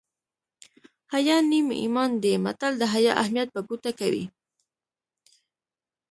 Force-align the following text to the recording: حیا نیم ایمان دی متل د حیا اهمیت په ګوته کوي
حیا 1.13 1.37
نیم 1.49 1.67
ایمان 1.81 2.09
دی 2.23 2.33
متل 2.45 2.73
د 2.77 2.83
حیا 2.93 3.11
اهمیت 3.23 3.47
په 3.55 3.61
ګوته 3.69 3.91
کوي 3.99 4.25